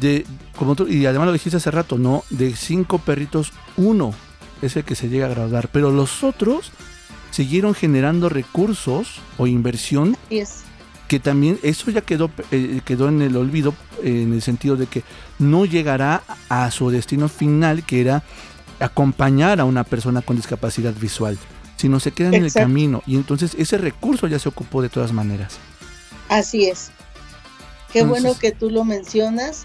[0.02, 0.26] de,
[0.58, 2.24] como tú, y además lo dijiste hace rato, ¿no?
[2.32, 4.12] De cinco perritos, uno
[4.64, 6.72] es el que se llega a graduar, pero los otros
[7.30, 10.64] siguieron generando recursos o inversión es
[11.08, 14.88] que también eso ya quedó, eh, quedó en el olvido eh, en el sentido de
[14.88, 15.04] que
[15.40, 18.24] no llegará a su destino final que era
[18.80, 21.38] acompañar a una persona con discapacidad visual,
[21.78, 25.12] sino se queda en el camino y entonces ese recurso ya se ocupó de todas
[25.14, 25.58] maneras.
[26.30, 26.92] así es.
[27.94, 29.64] Qué Entonces- bueno que tú lo mencionas,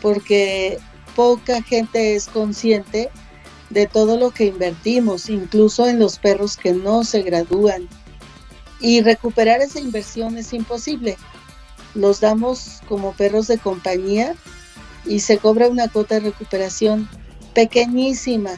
[0.00, 0.78] porque
[1.16, 3.10] poca gente es consciente
[3.70, 7.88] de todo lo que invertimos, incluso en los perros que no se gradúan.
[8.80, 11.16] Y recuperar esa inversión es imposible.
[11.94, 14.34] Los damos como perros de compañía
[15.06, 17.08] y se cobra una cuota de recuperación
[17.54, 18.50] pequeñísima,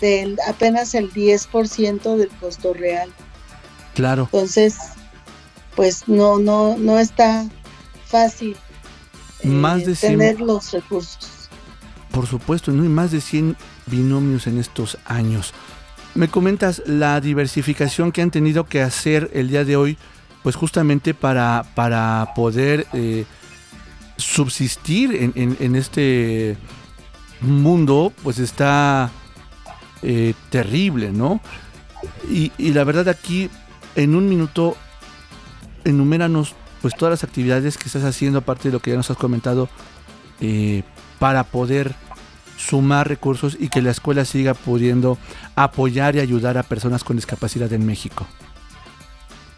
[0.00, 3.10] del apenas el 10% del costo real.
[3.94, 4.76] Claro, Entonces,
[5.76, 7.46] pues no, no, no está
[8.06, 8.56] fácil
[9.40, 11.48] eh, Más de cien- tener los recursos.
[12.10, 13.56] por supuesto, no hay más de 100
[13.86, 15.52] binomios en estos años.
[16.14, 19.96] Me comentas la diversificación que han tenido que hacer el día de hoy,
[20.42, 23.24] pues justamente para, para poder eh,
[24.18, 26.56] subsistir en, en- este
[27.40, 29.10] mundo, pues está
[30.02, 31.40] eh, terrible, ¿no?
[32.30, 33.48] Y, y la verdad aquí,
[33.96, 34.76] en un minuto,
[35.84, 39.16] enuméranos pues todas las actividades que estás haciendo, aparte de lo que ya nos has
[39.16, 39.68] comentado,
[40.40, 40.82] eh,
[41.18, 41.94] para poder
[42.66, 45.18] sumar recursos y que la escuela siga pudiendo
[45.56, 48.26] apoyar y ayudar a personas con discapacidad en México.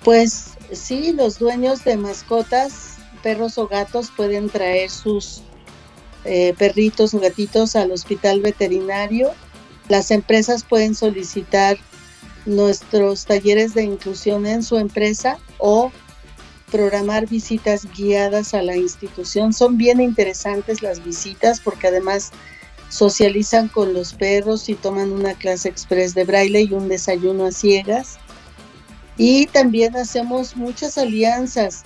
[0.02, 5.42] Pues sí, los dueños de mascotas, perros o gatos, pueden traer sus
[6.24, 9.32] eh, perritos o gatitos al hospital veterinario.
[9.88, 11.76] Las empresas pueden solicitar
[12.46, 15.90] nuestros talleres de inclusión en su empresa o
[16.70, 19.52] programar visitas guiadas a la institución.
[19.52, 22.32] Son bien interesantes las visitas porque además
[22.94, 27.50] socializan con los perros y toman una clase express de braille y un desayuno a
[27.50, 28.18] ciegas.
[29.16, 31.82] Y también hacemos muchas alianzas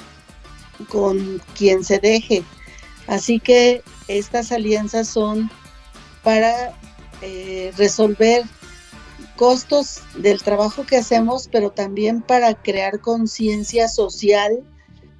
[0.89, 2.45] con quien se deje.
[3.07, 5.51] Así que estas alianzas son
[6.23, 6.75] para
[7.23, 8.45] eh, resolver
[9.37, 14.63] costos del trabajo que hacemos, pero también para crear conciencia social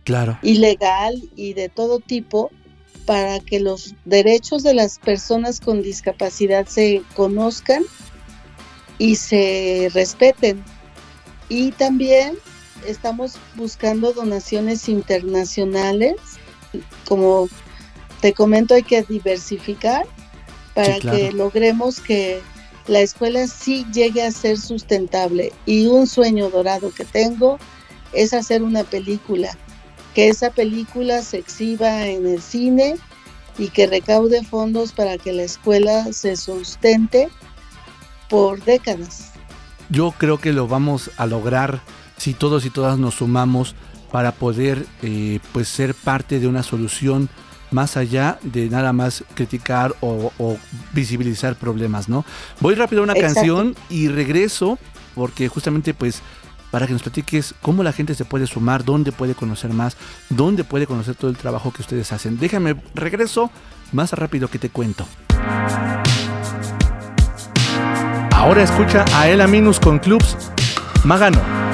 [0.05, 2.51] Claro, y legal y de todo tipo
[3.09, 7.83] para que los derechos de las personas con discapacidad se conozcan
[8.99, 10.63] y se respeten.
[11.49, 12.35] Y también
[12.87, 16.17] estamos buscando donaciones internacionales.
[17.07, 17.49] Como
[18.21, 20.05] te comento, hay que diversificar
[20.75, 21.17] para Sí, claro.
[21.17, 22.43] que logremos que
[22.89, 25.51] la escuela sí llegue a ser sustentable.
[25.65, 27.59] Y un sueño dorado que tengo
[28.13, 29.57] es hacer una película
[30.19, 32.97] que esa película se exhiba en el cine
[33.57, 37.29] y que recaude fondos para que la escuela se sustente
[38.29, 39.31] por décadas.
[39.91, 41.83] yo creo que lo vamos a lograr
[42.17, 43.77] si todos y todas nos sumamos
[44.11, 47.29] para poder eh, pues ser parte de una solución
[47.71, 50.57] más allá de nada más criticar o, o
[50.95, 52.25] visibilizar problemas, ¿no?
[52.59, 53.35] Voy rápido a una Exacto.
[53.37, 54.81] canción y regreso
[55.15, 56.23] porque justamente pues
[56.71, 59.97] para que nos platiques cómo la gente se puede sumar, dónde puede conocer más,
[60.31, 62.39] dónde puede conocer todo el trabajo que ustedes hacen.
[62.39, 63.51] Déjame, regreso
[63.93, 65.07] más rápido que te cuento.
[68.33, 70.37] Ahora escucha a Ela Minus con Clubs
[71.05, 71.68] Magano.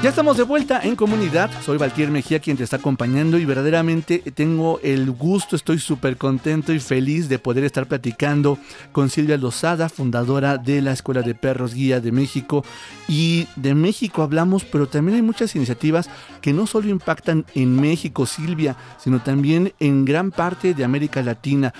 [0.00, 1.50] Ya estamos de vuelta en comunidad.
[1.64, 6.72] Soy Valtier Mejía quien te está acompañando y verdaderamente tengo el gusto, estoy súper contento
[6.72, 8.58] y feliz de poder estar platicando
[8.92, 12.64] con Silvia Lozada, fundadora de la Escuela de Perros Guía de México.
[13.08, 16.08] Y de México hablamos, pero también hay muchas iniciativas
[16.42, 21.74] que no solo impactan en México, Silvia, sino también en gran parte de América Latina.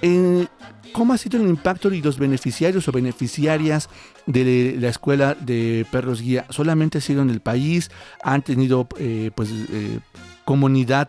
[0.00, 0.46] Eh,
[0.92, 3.88] ¿Cómo ha sido el impacto y los beneficiarios o beneficiarias
[4.26, 6.46] de la escuela de perros guía?
[6.50, 7.90] ¿Solamente ha sido en el país?
[8.22, 10.00] ¿Han tenido eh, pues eh,
[10.44, 11.08] comunidad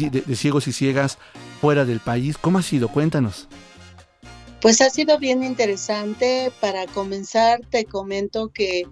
[0.00, 1.18] de, de ciegos y ciegas
[1.60, 2.36] fuera del país?
[2.36, 2.88] ¿Cómo ha sido?
[2.88, 3.48] Cuéntanos.
[4.60, 6.52] Pues ha sido bien interesante.
[6.60, 8.86] Para comenzar, te comento que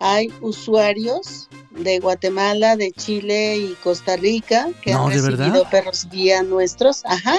[0.00, 6.42] hay usuarios de Guatemala, de Chile y Costa Rica que No, han recibido perros guía
[6.42, 7.04] nuestros.
[7.06, 7.36] Ajá.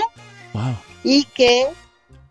[0.54, 0.76] Wow.
[1.04, 1.68] Y que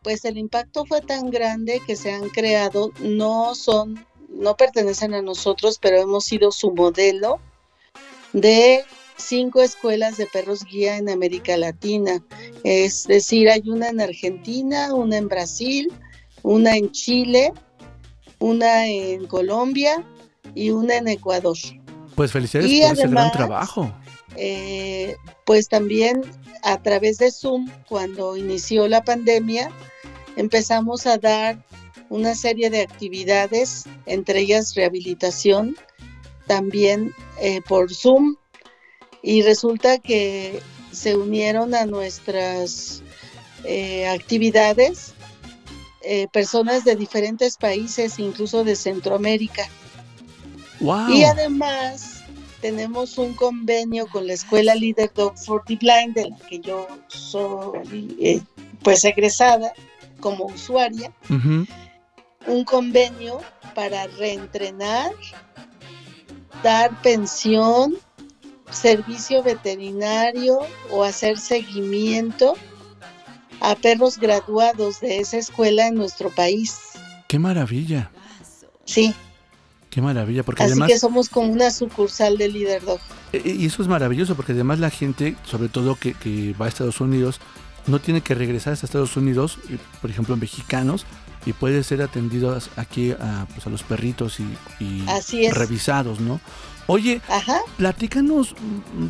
[0.03, 5.23] pues el impacto fue tan grande que se han creado, no son, no pertenecen a
[5.23, 7.39] nosotros, pero hemos sido su modelo
[8.33, 8.85] de
[9.16, 12.20] cinco escuelas de perros guía en América Latina.
[12.64, 15.93] Es decir, hay una en Argentina, una en Brasil,
[16.43, 17.53] una en Chile,
[18.41, 20.05] una en Colombia
[20.55, 21.57] y una en Ecuador.
[22.16, 23.93] Pues felicidades Y por ese gran además- trabajo.
[24.37, 26.22] Eh, pues también
[26.62, 29.70] a través de Zoom, cuando inició la pandemia,
[30.37, 31.64] empezamos a dar
[32.09, 35.76] una serie de actividades, entre ellas rehabilitación,
[36.47, 38.37] también eh, por Zoom.
[39.22, 40.61] Y resulta que
[40.91, 43.03] se unieron a nuestras
[43.64, 45.14] eh, actividades
[46.03, 49.68] eh, personas de diferentes países, incluso de Centroamérica.
[50.80, 51.11] Wow.
[51.11, 52.22] Y además
[52.63, 56.87] tenemos un convenio con la escuela Leader Dog for the Blind, de la que yo
[57.09, 58.41] soy eh,
[58.83, 59.75] pues egresada
[60.21, 61.13] como usuaria,
[62.47, 63.41] un convenio
[63.75, 65.11] para reentrenar,
[66.63, 67.97] dar pensión,
[68.71, 70.61] servicio veterinario
[70.91, 72.55] o hacer seguimiento
[73.61, 76.79] a perros graduados de esa escuela en nuestro país.
[77.27, 78.13] Qué maravilla.
[78.85, 79.15] Sí,
[79.93, 80.88] Qué maravilla, porque así además...
[80.90, 82.99] que somos como una sucursal de Líder Dog.
[83.34, 86.68] Eh, Y eso es maravilloso porque además la gente, sobre todo que, que va a
[86.68, 87.40] Estados Unidos,
[87.86, 89.59] no tiene que regresar a Estados Unidos,
[90.01, 91.05] por ejemplo, mexicanos,
[91.45, 94.45] y puede ser atendidos aquí a, pues, a los perritos y,
[94.82, 95.55] y Así es.
[95.55, 96.40] revisados, ¿no?
[96.86, 97.59] Oye, Ajá.
[97.76, 98.55] platícanos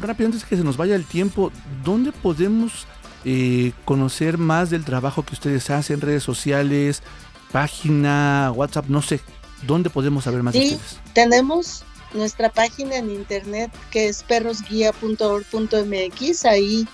[0.01, 1.53] rápido antes que se nos vaya el tiempo,
[1.85, 2.87] ¿dónde podemos
[3.25, 7.03] eh, conocer más del trabajo que ustedes hacen, redes sociales,
[7.53, 9.21] página, WhatsApp, no sé,
[9.63, 11.01] ¿dónde podemos saber más de Sí, ustedes?
[11.15, 11.85] tenemos
[12.15, 16.45] nuestra página en internet que es perrosguía.org.mx.
[16.45, 16.87] Ahí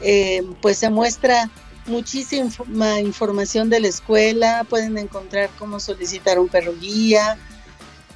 [0.00, 1.50] eh, pues se muestra
[1.86, 4.64] muchísima información de la escuela.
[4.68, 7.38] Pueden encontrar cómo solicitar un perro guía,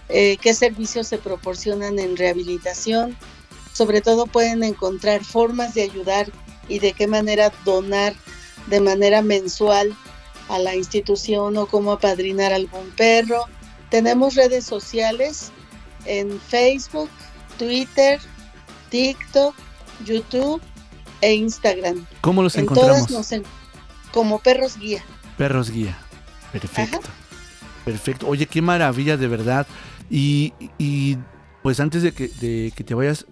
[0.09, 3.17] eh, qué servicios se proporcionan en rehabilitación.
[3.73, 6.31] Sobre todo pueden encontrar formas de ayudar
[6.69, 8.15] y de qué manera donar
[8.69, 9.97] de manera mensual
[10.49, 13.45] a la institución o cómo apadrinar algún perro.
[13.91, 15.53] Tenemos redes sociales
[16.05, 17.11] en Facebook,
[17.59, 18.21] Twitter,
[18.91, 19.55] TikTok,
[20.05, 20.61] YouTube
[21.21, 22.07] e Instagram.
[22.21, 23.07] ¿Cómo los en encontramos?
[23.07, 23.49] todas nos
[24.13, 25.05] como perros guía.
[25.37, 25.99] Perros guía.
[26.53, 27.01] Perfecto.
[27.85, 28.29] Perfecto.
[28.29, 29.67] Oye, qué maravilla de verdad.
[30.11, 31.19] Y, y,
[31.63, 33.27] pues antes de que, de que te vayas,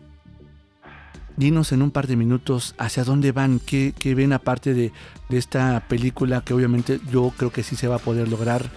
[1.37, 4.93] dinos en un par de minutos hacia dónde van, qué, qué ven aparte de,
[5.29, 8.71] de esta película que obviamente yo creo que sí se va a poder lograr.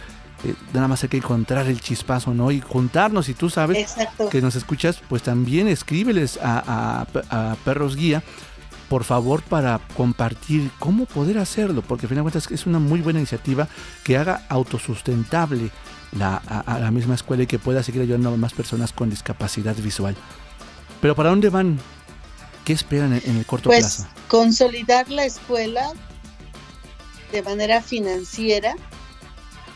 [0.46, 2.52] Eh, nada más hay que encontrar el chispazo, ¿no?
[2.52, 4.30] Y juntarnos, si tú sabes Exacto.
[4.30, 8.24] que nos escuchas, pues también escríbeles a, a- a Perros Guía,
[8.90, 13.00] por favor, para compartir cómo poder hacerlo, porque al final de cuentas es una muy
[13.02, 13.68] buena iniciativa
[14.04, 15.72] que haga autosustentable
[16.12, 19.10] la, a, a la misma escuela y que pueda seguir ayudando a más personas con
[19.10, 20.16] discapacidad visual.
[21.02, 21.80] Pero ¿para dónde van?
[22.66, 24.08] ¿Qué esperan en, el corto Pues plazo?
[24.28, 25.92] consolidar la escuela
[27.32, 28.76] de manera financiera,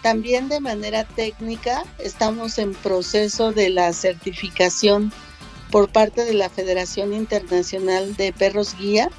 [0.02, 1.84] también de manera técnica.
[1.98, 5.12] Estamos en proceso de la certificación
[5.72, 9.10] por parte de la Federación Internacional de Perros Guía,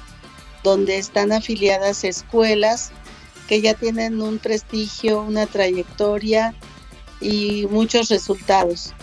[0.63, 2.91] donde están afiliadas escuelas
[3.47, 6.55] que ya tienen un prestigio, una trayectoria
[7.21, 8.93] y muchos resultados.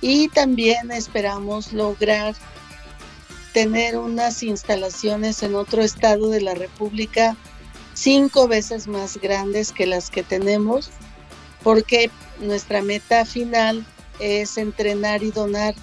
[0.00, 2.34] Y también esperamos lograr
[3.52, 7.36] tener unas instalaciones en otro estado de la República
[7.94, 10.90] cinco veces más grandes que las que tenemos,
[11.62, 13.84] porque nuestra meta final
[14.18, 15.74] es entrenar y donar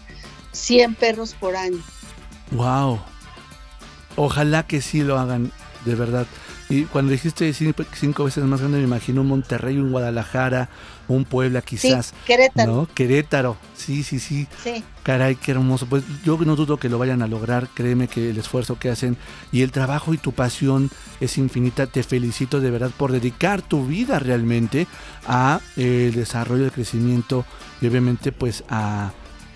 [0.51, 1.81] 100 perros por año.
[2.51, 2.99] ¡Wow!
[4.15, 5.51] Ojalá que sí lo hagan,
[5.85, 6.27] de verdad.
[6.69, 10.69] Y cuando dijiste cinco, veces más grande, me imagino un Monterrey, un Guadalajara,
[11.07, 12.07] un Puebla quizás.
[12.07, 12.71] Sí, Querétaro.
[12.71, 12.87] ¿No?
[12.93, 13.57] Querétaro.
[13.75, 14.47] Sí, sí, sí.
[14.63, 15.87] Sí, Caray, qué hermoso.
[15.87, 17.67] Pues yo no dudo que lo vayan a lograr.
[17.73, 19.17] Créeme que el esfuerzo que hacen
[19.51, 21.87] y el trabajo y tu pasión es infinita.
[21.87, 24.85] Te felicito de verdad por dedicar tu vida realmente
[25.27, 27.45] a eh, el desarrollo, el crecimiento
[27.81, 29.11] y obviamente pues a,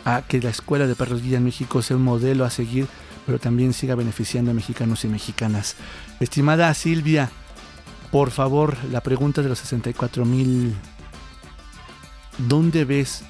[0.06, 2.88] a que la Escuela de Perros Guía en México sea un modelo a seguir,
[3.26, 5.76] pero también siga beneficiando a mexicanos y mexicanas.
[6.20, 7.32] Estimada Silvia,
[8.12, 10.76] por favor, la pregunta de los 64 mil.
[12.38, 13.24] ¿Dónde ves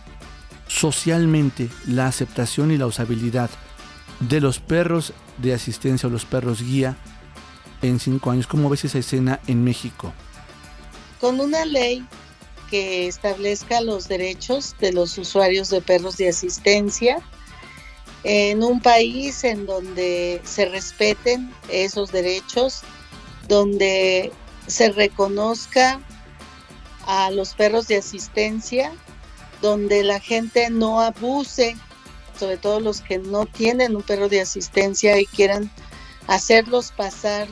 [0.67, 3.49] socialmente la aceptación y la usabilidad
[4.19, 6.97] de los perros de asistencia o los perros guía
[7.81, 8.47] en cinco años?
[8.47, 10.13] ¿Cómo ves esa escena en México?
[11.23, 12.05] con una ley
[12.69, 17.21] que establezca los derechos de los usuarios de perros de asistencia
[18.23, 22.81] en un país en donde se respeten esos derechos,
[23.47, 24.31] donde
[24.67, 25.99] se reconozca
[27.05, 28.93] a los perros de asistencia,
[29.61, 31.75] donde la gente no abuse,
[32.39, 35.69] sobre todo los que no tienen un perro de asistencia y quieran
[36.27, 37.47] hacerlos pasar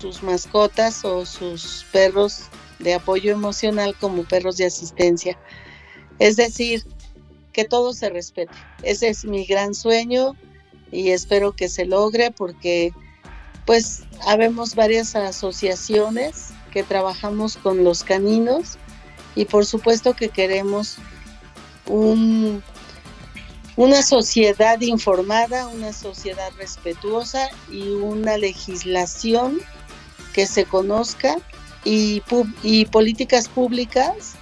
[0.00, 2.44] sus mascotas o sus perros
[2.78, 5.38] de apoyo emocional como perros de asistencia.
[6.18, 6.84] Es decir,
[7.58, 8.54] que todo se respete.
[8.84, 10.36] Ese es mi gran sueño
[10.92, 12.92] y espero que se logre porque
[13.66, 18.78] pues habemos varias asociaciones que trabajamos con los caninos
[19.34, 20.98] y por supuesto que queremos
[21.86, 22.62] un,
[23.74, 29.58] una sociedad informada, una sociedad respetuosa y una legislación
[30.32, 31.34] que se conozca
[31.84, 32.22] y,
[32.62, 34.37] y políticas públicas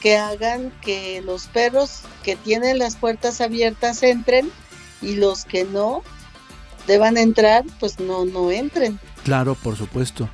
[0.00, 4.50] que hagan que los perros que tienen las puertas abiertas entren
[5.02, 6.02] y los que no
[6.86, 8.98] deban entrar, pues no, no entren.
[9.24, 10.28] Claro, por supuesto.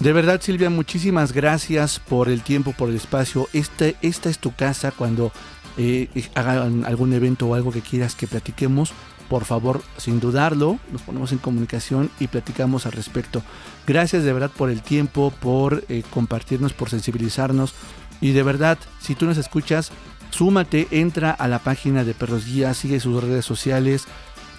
[0.00, 3.48] De verdad, Silvia, muchísimas gracias por el tiempo, por el espacio.
[3.52, 5.32] Este, esta es tu casa cuando
[5.76, 8.92] eh, hagan algún evento o algo que quieras que platiquemos.
[9.28, 13.42] Por favor, sin dudarlo, nos ponemos en comunicación y platicamos al respecto.
[13.86, 17.74] Gracias de verdad por el tiempo, por eh, compartirnos, por sensibilizarnos.
[18.20, 19.90] Y de verdad, si tú nos escuchas,
[20.30, 24.04] súmate, entra a la página de Perros Guía, sigue sus redes sociales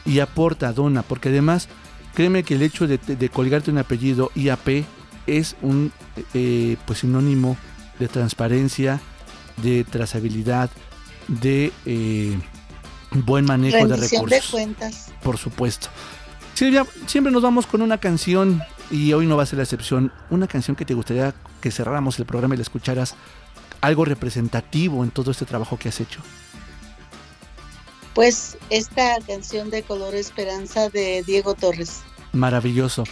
[0.05, 1.67] y aporta, dona, porque además,
[2.13, 4.85] créeme que el hecho de, de colgarte un apellido IAP
[5.27, 5.91] es un
[6.33, 7.57] eh, pues sinónimo
[7.99, 8.99] de transparencia,
[9.57, 10.69] de trazabilidad,
[11.27, 12.37] de eh,
[13.11, 14.29] buen manejo de recursos.
[14.29, 15.11] de cuentas.
[15.23, 15.89] Por supuesto.
[16.53, 20.11] Silvia, siempre nos vamos con una canción y hoy no va a ser la excepción.
[20.29, 23.15] Una canción que te gustaría que cerráramos el programa y la escucharas
[23.81, 26.21] algo representativo en todo este trabajo que has hecho.
[28.13, 32.01] Pues esta canción de Color Esperanza de Diego Torres.
[32.31, 33.03] Maravilloso.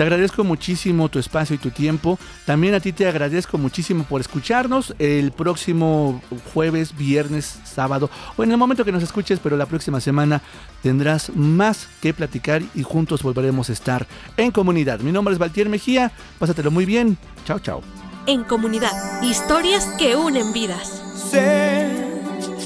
[0.00, 2.18] Te agradezco muchísimo tu espacio y tu tiempo.
[2.46, 6.22] También a ti te agradezco muchísimo por escucharnos el próximo
[6.54, 10.40] jueves, viernes, sábado o en el momento que nos escuches, pero la próxima semana
[10.82, 14.06] tendrás más que platicar y juntos volveremos a estar
[14.38, 15.00] en comunidad.
[15.00, 16.12] Mi nombre es Valtier Mejía.
[16.38, 17.18] Pásatelo muy bien.
[17.44, 17.99] Chao, chao.
[18.26, 21.02] En comunidad, historias que unen vidas.
[21.30, 21.88] Sé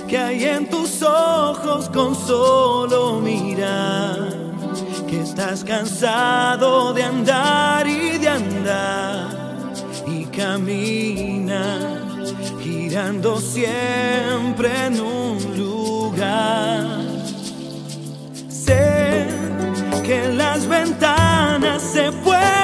[0.09, 4.29] que hay en tus ojos con solo mirar
[5.09, 9.73] que estás cansado de andar y de andar
[10.07, 12.03] y camina
[12.61, 16.99] girando siempre en un lugar.
[18.49, 19.27] Sé
[20.05, 22.64] que las ventanas se pueden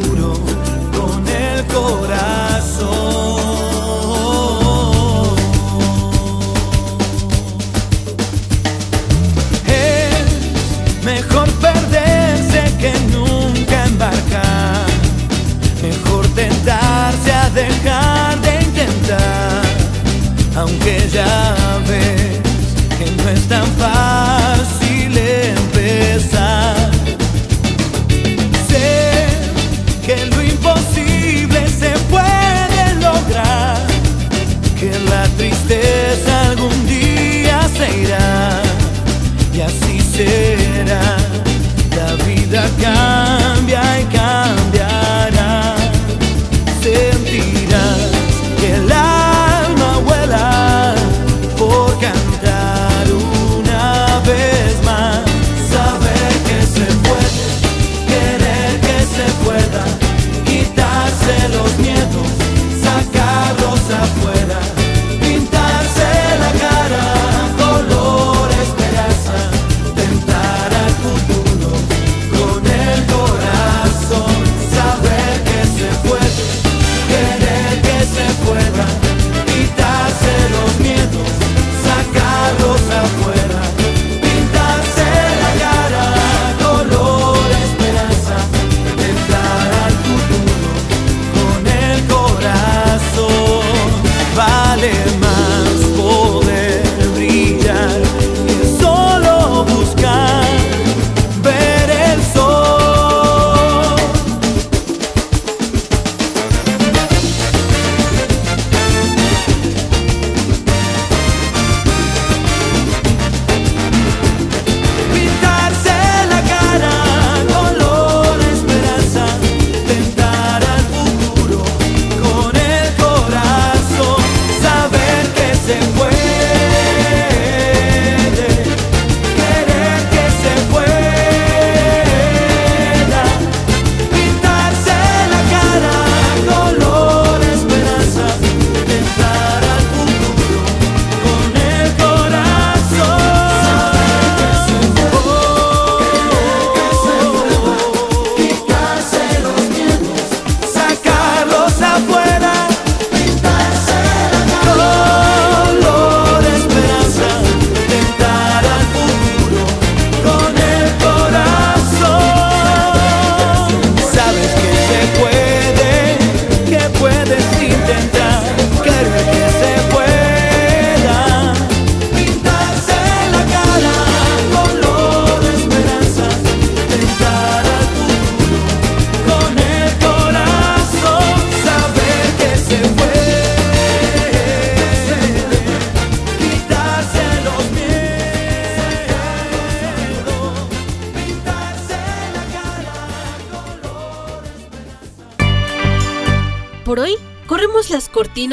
[1.91, 3.30] corazón.